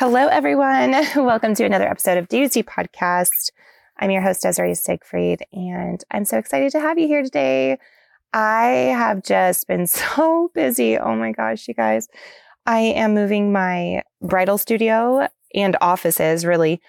[0.00, 0.92] Hello, everyone.
[1.14, 3.50] Welcome to another episode of Do You See Podcast.
[3.98, 7.78] I'm your host, Desiree Siegfried, and I'm so excited to have you here today.
[8.32, 8.64] I
[8.96, 10.96] have just been so busy.
[10.96, 12.08] Oh my gosh, you guys.
[12.64, 16.80] I am moving my bridal studio and offices really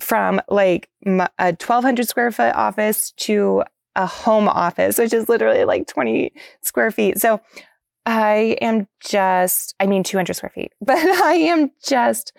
[0.00, 3.62] from like a 1200 square foot office to
[3.94, 7.20] a home office, which is literally like 20 square feet.
[7.20, 7.40] So
[8.04, 12.32] I am just, I mean, 200 square feet, but I am just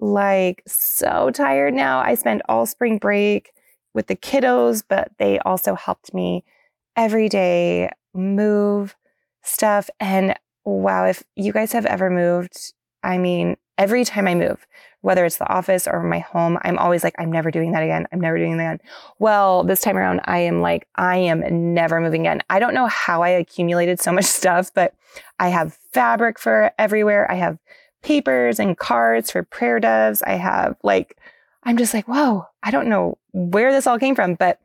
[0.00, 2.00] like so tired now.
[2.00, 3.52] I spent all spring break
[3.92, 6.44] with the kiddos, but they also helped me
[6.96, 8.96] every day move
[9.42, 9.90] stuff.
[9.98, 14.66] And wow, if you guys have ever moved, I mean, every time I move,
[15.02, 18.06] whether it's the office or my home, I'm always like, I'm never doing that again.
[18.12, 18.80] I'm never doing that again.
[19.18, 22.42] Well, this time around, I am like, I am never moving again.
[22.50, 24.94] I don't know how I accumulated so much stuff, but
[25.38, 27.30] I have fabric for everywhere.
[27.30, 27.58] I have
[28.02, 30.22] papers and cards for prayer doves.
[30.22, 31.16] I have like,
[31.64, 34.58] I'm just like, whoa, I don't know where this all came from, but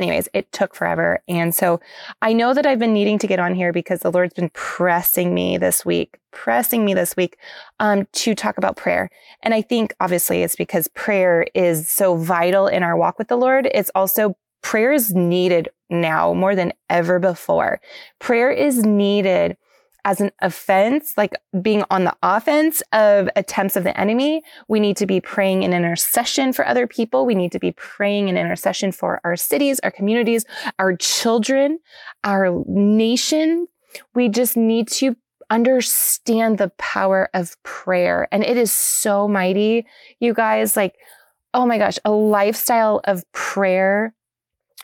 [0.00, 1.22] anyways, it took forever.
[1.28, 1.80] And so
[2.22, 5.34] I know that I've been needing to get on here because the Lord's been pressing
[5.34, 7.36] me this week, pressing me this week
[7.80, 9.10] um, to talk about prayer.
[9.42, 13.36] And I think obviously it's because prayer is so vital in our walk with the
[13.36, 13.68] Lord.
[13.74, 17.80] It's also prayer is needed now more than ever before.
[18.18, 19.56] Prayer is needed
[20.04, 24.42] as an offense, like being on the offense of attempts of the enemy.
[24.68, 27.26] We need to be praying in intercession for other people.
[27.26, 30.44] We need to be praying in intercession for our cities, our communities,
[30.78, 31.78] our children,
[32.24, 33.66] our nation.
[34.14, 35.16] We just need to
[35.50, 38.28] understand the power of prayer.
[38.30, 39.86] And it is so mighty,
[40.20, 40.76] you guys.
[40.76, 40.94] Like,
[41.52, 44.14] oh my gosh, a lifestyle of prayer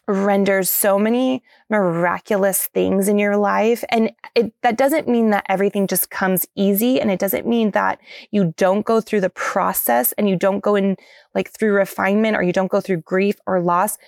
[0.09, 3.83] renders so many miraculous things in your life.
[3.91, 7.01] And it, that doesn't mean that everything just comes easy.
[7.01, 7.99] And it doesn't mean that
[8.31, 10.97] you don't go through the process and you don't go in
[11.35, 13.99] like through refinement or you don't go through grief or loss.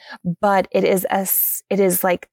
[0.40, 1.26] But it is a,
[1.68, 2.28] it is like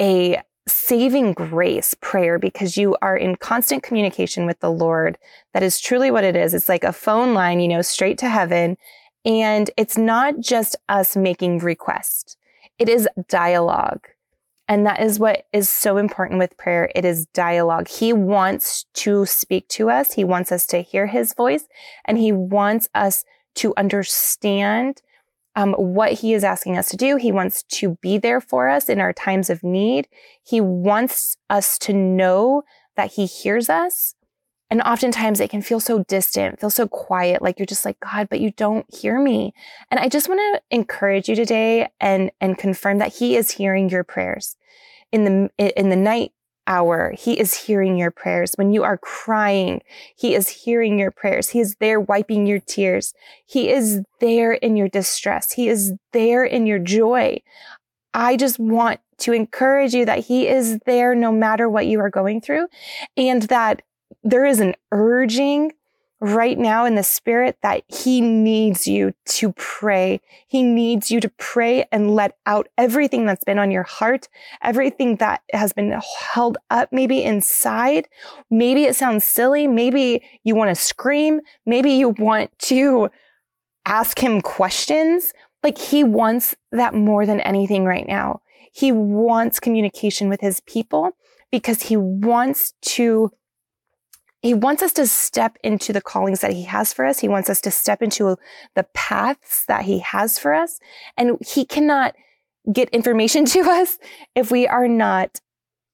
[0.00, 5.18] a saving grace prayer because you are in constant communication with the Lord.
[5.52, 6.54] That is truly what it is.
[6.54, 8.78] It's like a phone line, you know, straight to heaven.
[9.26, 12.37] And it's not just us making requests
[12.78, 14.06] it is dialogue.
[14.70, 16.90] And that is what is so important with prayer.
[16.94, 17.88] It is dialogue.
[17.88, 20.12] He wants to speak to us.
[20.12, 21.64] He wants us to hear his voice
[22.04, 23.24] and he wants us
[23.56, 25.00] to understand
[25.56, 27.16] um, what he is asking us to do.
[27.16, 30.06] He wants to be there for us in our times of need.
[30.44, 32.62] He wants us to know
[32.94, 34.14] that he hears us
[34.70, 38.28] and oftentimes it can feel so distant, feel so quiet, like you're just like, God,
[38.28, 39.54] but you don't hear me.
[39.90, 43.88] And I just want to encourage you today and, and confirm that He is hearing
[43.88, 44.56] your prayers.
[45.10, 46.32] In the, in the night
[46.66, 48.52] hour, He is hearing your prayers.
[48.56, 49.80] When you are crying,
[50.14, 51.48] He is hearing your prayers.
[51.48, 53.14] He is there wiping your tears.
[53.46, 55.52] He is there in your distress.
[55.52, 57.40] He is there in your joy.
[58.12, 62.10] I just want to encourage you that He is there no matter what you are
[62.10, 62.66] going through
[63.16, 63.80] and that
[64.22, 65.72] there is an urging
[66.20, 70.20] right now in the spirit that he needs you to pray.
[70.48, 74.28] He needs you to pray and let out everything that's been on your heart,
[74.62, 76.00] everything that has been
[76.32, 78.08] held up maybe inside.
[78.50, 79.68] Maybe it sounds silly.
[79.68, 81.40] Maybe you want to scream.
[81.64, 83.10] Maybe you want to
[83.86, 85.32] ask him questions.
[85.62, 88.40] Like he wants that more than anything right now.
[88.72, 91.12] He wants communication with his people
[91.50, 93.30] because he wants to
[94.42, 97.18] he wants us to step into the callings that he has for us.
[97.18, 98.36] He wants us to step into
[98.74, 100.78] the paths that he has for us.
[101.16, 102.14] And he cannot
[102.72, 103.98] get information to us
[104.34, 105.40] if we are not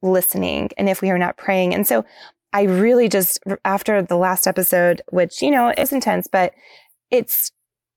[0.03, 1.75] listening and if we are not praying.
[1.75, 2.05] And so
[2.53, 6.53] I really just, after the last episode, which, you know, is intense, but
[7.11, 7.51] it's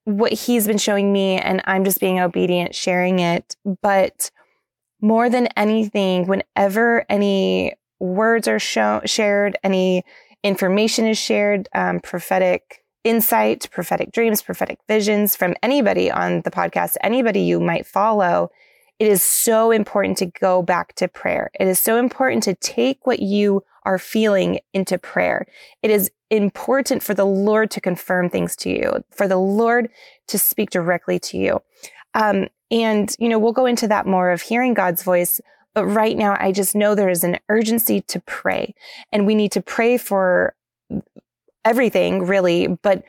[0.06, 3.57] what he's been showing me and I'm just being obedient, sharing it.
[3.81, 4.31] But
[5.02, 10.03] more than anything, whenever any words are shown, shared, any
[10.44, 16.95] information is shared, um, prophetic insight, prophetic dreams, prophetic visions from anybody on the podcast,
[17.01, 18.50] anybody you might follow,
[19.00, 21.51] it is so important to go back to prayer.
[21.60, 25.45] It is so important to take what you are feeling into prayer.
[25.84, 29.89] It is important for the Lord to confirm things to you, for the Lord
[30.28, 31.62] to speak directly to you.
[32.13, 35.39] Um, and, you know, we'll go into that more of hearing God's voice
[35.77, 38.74] but right now, I just know there is an urgency to pray.
[39.12, 40.56] And we need to pray for
[41.63, 43.03] everything really, but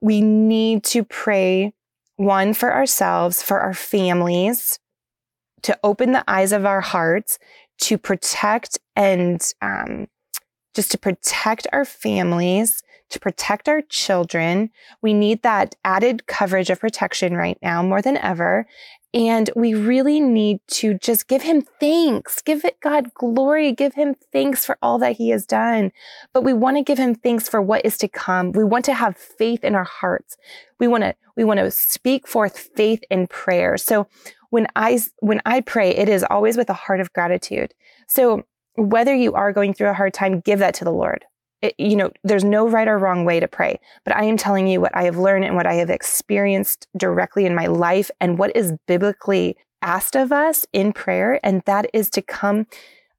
[0.00, 1.74] we need to pray
[2.16, 4.78] one for ourselves, for our families,
[5.64, 7.38] to open the eyes of our hearts,
[7.82, 10.06] to protect and um,
[10.72, 14.70] just to protect our families, to protect our children.
[15.02, 18.66] We need that added coverage of protection right now more than ever.
[19.14, 24.14] And we really need to just give him thanks, give it God glory, give him
[24.32, 25.92] thanks for all that he has done.
[26.34, 28.52] But we want to give him thanks for what is to come.
[28.52, 30.36] We want to have faith in our hearts.
[30.78, 33.78] We want to, we want to speak forth faith in prayer.
[33.78, 34.06] So
[34.50, 37.72] when I, when I pray, it is always with a heart of gratitude.
[38.08, 38.44] So
[38.74, 41.24] whether you are going through a hard time, give that to the Lord.
[41.60, 44.68] It, you know, there's no right or wrong way to pray, but I am telling
[44.68, 48.38] you what I have learned and what I have experienced directly in my life and
[48.38, 51.40] what is biblically asked of us in prayer.
[51.42, 52.66] And that is to come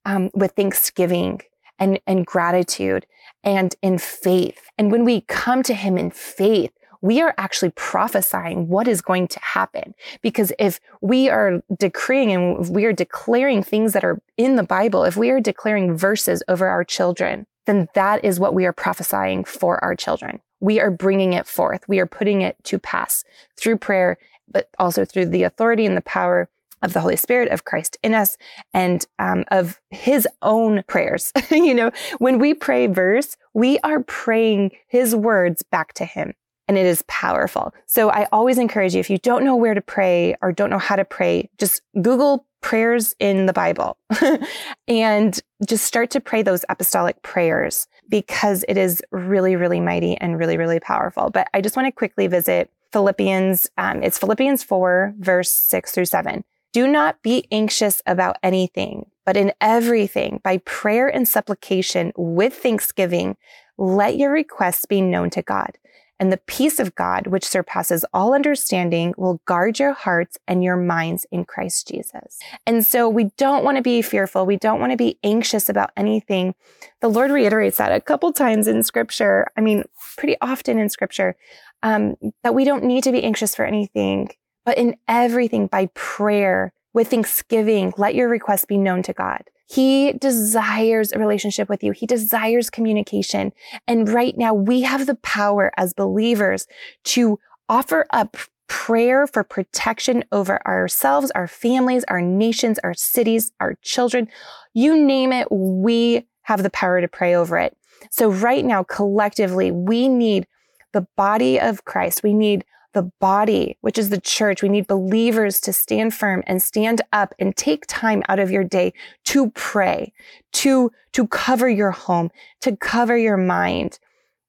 [0.06, 1.42] um, with thanksgiving
[1.80, 3.06] and, and gratitude
[3.44, 4.70] and in faith.
[4.78, 6.72] And when we come to Him in faith,
[7.02, 9.94] we are actually prophesying what is going to happen.
[10.22, 15.06] Because if we are decreeing and we are declaring things that are in the Bible,
[15.06, 19.44] if we are declaring verses over our children, then that is what we are prophesying
[19.44, 20.42] for our children.
[20.60, 21.88] We are bringing it forth.
[21.88, 23.24] We are putting it to pass
[23.58, 24.18] through prayer,
[24.52, 26.50] but also through the authority and the power
[26.82, 28.38] of the Holy Spirit, of Christ in us,
[28.74, 31.32] and um, of His own prayers.
[31.52, 36.34] you know, when we pray verse, we are praying His words back to Him
[36.68, 37.74] and it is powerful.
[37.88, 40.78] So I always encourage you, if you don't know where to pray or don't know
[40.78, 43.98] how to pray, just Google prayers in the Bible
[44.88, 50.38] and just start to pray those apostolic prayers because it is really, really mighty and
[50.38, 51.30] really, really powerful.
[51.30, 53.70] But I just want to quickly visit Philippians.
[53.78, 56.44] Um, it's Philippians 4, verse 6 through 7.
[56.72, 63.38] Do not be anxious about anything, but in everything, by prayer and supplication with thanksgiving,
[63.78, 65.78] let your requests be known to God.
[66.20, 70.76] And the peace of God, which surpasses all understanding, will guard your hearts and your
[70.76, 72.40] minds in Christ Jesus.
[72.68, 74.46] And so we don't want to be fearful.
[74.46, 76.56] We don't want to be anxious about anything.
[77.02, 79.48] The Lord reiterates that a couple times in scripture.
[79.56, 79.84] I mean,
[80.18, 81.36] pretty often in scripture,
[81.84, 84.30] um, that we don't need to be anxious for anything,
[84.66, 89.44] but in everything by prayer with thanksgiving, let your requests be known to God.
[89.70, 91.92] He desires a relationship with you.
[91.92, 93.54] He desires communication.
[93.88, 96.66] And right now we have the power as believers
[97.06, 97.40] to
[97.70, 98.36] offer up
[98.68, 104.28] prayer for protection over ourselves, our families, our nations, our cities, our children.
[104.74, 107.78] You name it, we have the power to pray over it.
[108.10, 110.48] So right now, collectively, we need
[110.94, 112.24] the body of Christ.
[112.24, 114.62] We need the body, which is the church.
[114.62, 118.64] We need believers to stand firm and stand up and take time out of your
[118.64, 118.94] day
[119.26, 120.14] to pray,
[120.54, 122.32] to, to cover your home,
[122.62, 124.00] to cover your mind.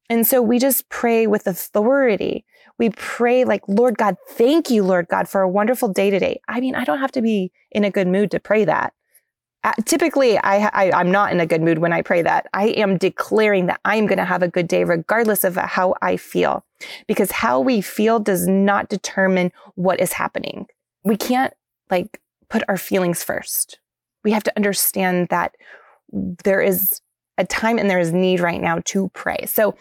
[0.08, 2.44] And so we just pray with authority.
[2.78, 6.40] We pray like, Lord God, thank you, Lord God, for a wonderful day today.
[6.48, 8.94] I mean, I don't have to be in a good mood to pray that.
[9.62, 12.47] Uh, typically I, I i'm not in a good mood when i pray that.
[12.55, 16.17] I am declaring that i'm going to have a good day regardless of how i
[16.17, 16.65] feel
[17.07, 20.67] because how we feel does not determine what is happening.
[21.05, 21.53] We can't
[21.91, 23.79] like put our feelings first.
[24.25, 25.55] We have to understand that
[26.12, 27.01] there is
[27.40, 29.46] a time and there is need right now to pray.
[29.46, 29.75] So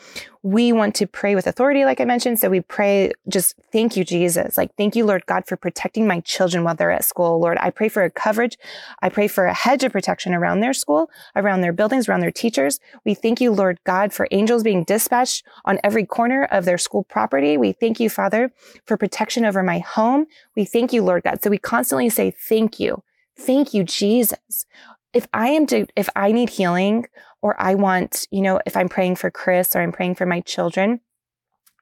[0.43, 2.39] we want to pray with authority, like I mentioned.
[2.39, 4.55] So we pray, just thank you, Jesus.
[4.55, 7.37] Like, thank you, Lord God, for protecting my children while they're at school.
[7.41, 8.57] Lord, I pray for a coverage.
[9.01, 12.31] I pray for a hedge of protection around their school, around their buildings, around their
[12.31, 12.79] teachers.
[13.03, 17.03] We thank you, Lord God, for angels being dispatched on every corner of their school
[17.03, 17.57] property.
[17.57, 18.53] We thank you, Father,
[18.85, 20.27] for protection over my home.
[20.55, 21.43] We thank you, Lord God.
[21.43, 23.03] So we constantly say, thank you.
[23.37, 24.65] Thank you, Jesus
[25.13, 27.07] if I am to, if I need healing
[27.41, 30.41] or I want, you know, if I'm praying for Chris or I'm praying for my
[30.41, 31.01] children,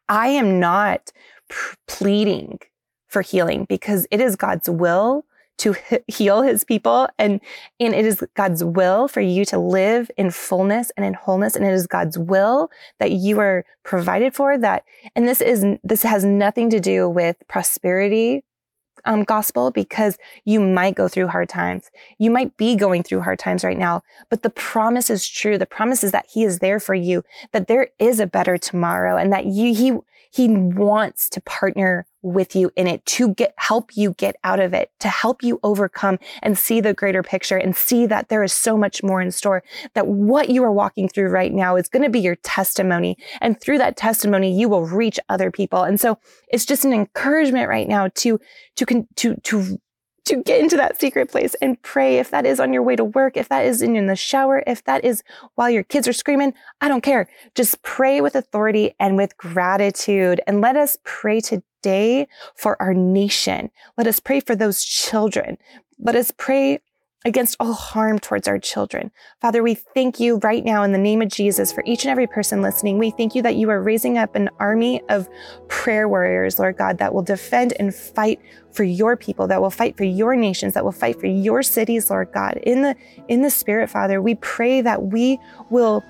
[0.09, 1.11] I am not
[1.87, 2.59] pleading
[3.07, 5.25] for healing because it is God's will
[5.57, 5.75] to
[6.07, 7.41] heal his people and
[7.79, 11.65] and it is God's will for you to live in fullness and in wholeness and
[11.65, 14.83] it is God's will that you are provided for that
[15.15, 18.43] and this is this has nothing to do with prosperity
[19.05, 21.89] um, gospel because you might go through hard times.
[22.17, 25.57] You might be going through hard times right now, but the promise is true.
[25.57, 29.17] The promise is that he is there for you, that there is a better tomorrow
[29.17, 29.97] and that you, he,
[30.31, 34.73] he wants to partner with you in it to get, help you get out of
[34.73, 38.51] it, to help you overcome and see the greater picture and see that there is
[38.51, 42.03] so much more in store, that what you are walking through right now is going
[42.03, 43.17] to be your testimony.
[43.39, 45.83] And through that testimony, you will reach other people.
[45.83, 46.17] And so
[46.49, 48.39] it's just an encouragement right now to,
[48.75, 49.79] to, to, to
[50.27, 53.03] to get into that secret place and pray if that is on your way to
[53.03, 55.23] work, if that is in the shower, if that is
[55.55, 57.29] while your kids are screaming, I don't care.
[57.55, 60.41] Just pray with authority and with gratitude.
[60.45, 63.71] And let us pray today for our nation.
[63.97, 65.57] Let us pray for those children.
[65.99, 66.79] Let us pray
[67.25, 69.11] against all harm towards our children.
[69.41, 72.27] Father, we thank you right now in the name of Jesus for each and every
[72.27, 72.97] person listening.
[72.97, 75.27] We thank you that you are raising up an army of
[75.67, 78.39] prayer warriors, Lord God, that will defend and fight
[78.71, 82.09] for your people, that will fight for your nations, that will fight for your cities,
[82.09, 82.57] Lord God.
[82.63, 82.95] In the
[83.27, 86.03] in the spirit, Father, we pray that we will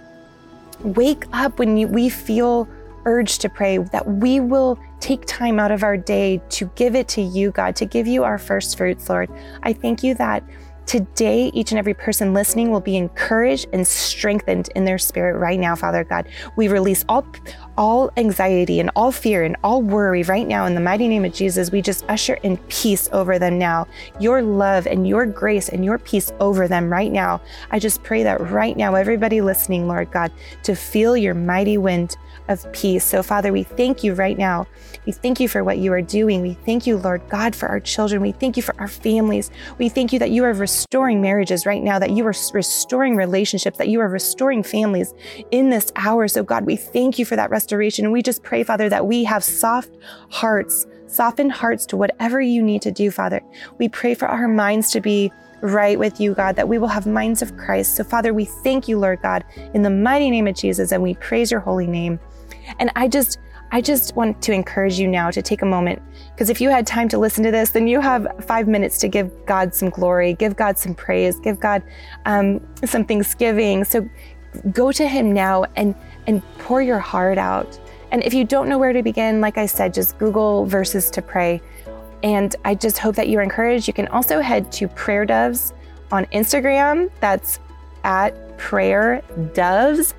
[0.81, 2.67] wake up when you, we feel
[3.05, 7.07] urged to pray, that we will take time out of our day to give it
[7.07, 9.29] to you, God, to give you our first fruits, Lord.
[9.63, 10.43] I thank you that
[10.87, 15.59] Today, each and every person listening will be encouraged and strengthened in their spirit right
[15.59, 16.29] now, Father God.
[16.55, 17.27] We release all,
[17.77, 21.33] all anxiety and all fear and all worry right now in the mighty name of
[21.33, 21.71] Jesus.
[21.71, 23.87] We just usher in peace over them now.
[24.19, 27.39] Your love and your grace and your peace over them right now.
[27.69, 30.31] I just pray that right now, everybody listening, Lord God,
[30.63, 32.17] to feel your mighty wind
[32.47, 33.03] of peace.
[33.03, 34.67] So, Father, we thank you right now.
[35.05, 36.41] We thank you for what you are doing.
[36.41, 38.21] We thank you, Lord God, for our children.
[38.21, 39.51] We thank you for our families.
[39.77, 43.77] We thank you that you are restoring marriages right now, that you are restoring relationships,
[43.77, 45.13] that you are restoring families
[45.51, 46.27] in this hour.
[46.27, 47.66] So, God, we thank you for that restoration.
[47.71, 49.91] And we just pray, Father, that we have soft
[50.29, 53.41] hearts, softened hearts to whatever you need to do, Father.
[53.77, 55.31] We pray for our minds to be
[55.61, 57.95] right with you, God, that we will have minds of Christ.
[57.95, 59.43] So, Father, we thank you, Lord God,
[59.73, 62.19] in the mighty name of Jesus, and we praise your holy name.
[62.79, 63.39] And I just,
[63.71, 66.85] I just want to encourage you now to take a moment because if you had
[66.85, 70.33] time to listen to this, then you have five minutes to give God some glory,
[70.33, 71.83] give God some praise, give God
[72.25, 73.83] um, some thanksgiving.
[73.83, 74.07] So
[74.71, 75.95] go to Him now and
[76.27, 77.79] and pour your heart out.
[78.11, 81.21] And if you don't know where to begin, like I said, just Google verses to
[81.21, 81.61] pray.
[82.23, 83.87] And I just hope that you're encouraged.
[83.87, 85.73] You can also head to Prayer Doves
[86.11, 87.09] on Instagram.
[87.19, 87.59] That's
[88.03, 89.21] at Prayer
[89.53, 90.13] Doves.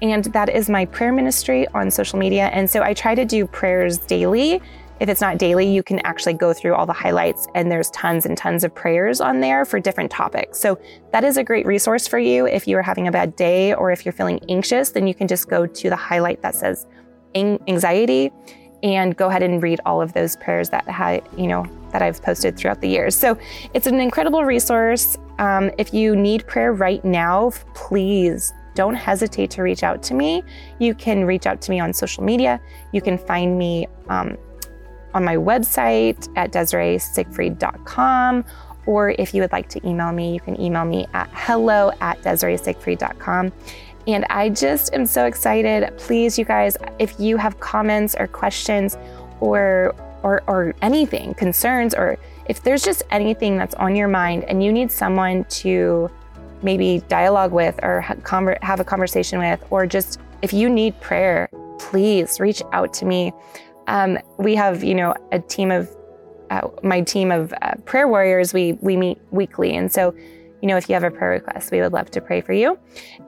[0.00, 2.46] And that is my prayer ministry on social media.
[2.46, 4.60] And so I try to do prayers daily.
[5.02, 8.24] If it's not daily, you can actually go through all the highlights, and there's tons
[8.24, 10.60] and tons of prayers on there for different topics.
[10.60, 10.78] So
[11.10, 12.46] that is a great resource for you.
[12.46, 15.26] If you are having a bad day or if you're feeling anxious, then you can
[15.26, 16.86] just go to the highlight that says
[17.34, 18.30] anxiety
[18.84, 22.22] and go ahead and read all of those prayers that had, you know, that I've
[22.22, 23.16] posted throughout the years.
[23.16, 23.36] So
[23.74, 25.18] it's an incredible resource.
[25.40, 30.44] Um, if you need prayer right now, please don't hesitate to reach out to me.
[30.78, 32.60] You can reach out to me on social media.
[32.92, 34.38] You can find me um,
[35.14, 38.44] on my website at DesireeSiegfried.com.
[38.84, 42.20] Or if you would like to email me, you can email me at hello at
[42.22, 43.52] DesireeSiegfried.com.
[44.08, 45.96] And I just am so excited.
[45.96, 48.96] Please, you guys, if you have comments or questions
[49.40, 52.16] or or, or anything, concerns, or
[52.46, 56.08] if there's just anything that's on your mind and you need someone to
[56.62, 62.38] maybe dialogue with or have a conversation with, or just if you need prayer, please
[62.40, 63.32] reach out to me.
[63.86, 65.94] Um, we have, you know, a team of
[66.50, 68.52] uh, my team of uh, prayer warriors.
[68.52, 70.14] We we meet weekly, and so,
[70.60, 72.78] you know, if you have a prayer request, we would love to pray for you,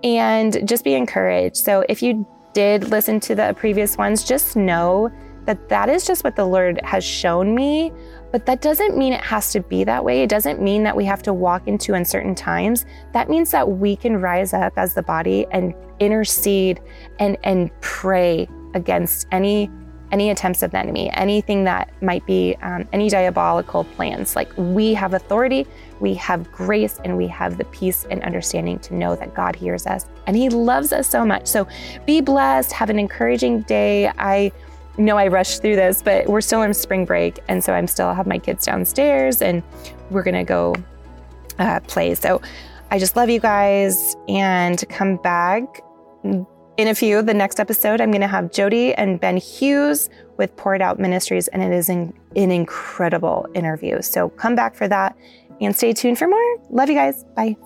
[0.03, 1.57] and just be encouraged.
[1.57, 5.11] So if you did listen to the previous ones, just know
[5.45, 7.93] that that is just what the Lord has shown me.
[8.33, 10.23] But that doesn't mean it has to be that way.
[10.23, 12.85] It doesn't mean that we have to walk into uncertain times.
[13.13, 16.81] That means that we can rise up as the body and intercede
[17.21, 19.71] and and pray against any
[20.15, 24.37] any attempts of the enemy, anything that might be um, any diabolical plans.
[24.37, 25.67] Like we have authority,
[25.99, 29.89] we have grace, and we have the peace and understanding to know that God hears
[29.89, 31.49] us and He loves us so much.
[31.49, 31.67] So
[32.07, 32.71] be blessed.
[32.71, 34.09] Have an encouraging day.
[34.17, 34.53] I
[34.97, 37.41] know I rushed through this, but we're still in spring break.
[37.49, 39.65] And so I'm still have my kids downstairs and
[40.11, 40.77] we're going to go
[41.59, 42.15] uh, play.
[42.15, 42.41] So
[42.93, 45.83] I just love you guys and come back
[46.77, 47.23] in a few.
[47.23, 50.99] The next episode, I'm going to have Jody and Ben Hughes with Pour It Out
[50.99, 54.03] Ministries, and it is an, an incredible interview.
[54.03, 55.17] So come back for that
[55.61, 56.57] and stay tuned for more.
[56.71, 57.25] Love you guys.
[57.37, 57.57] Bye.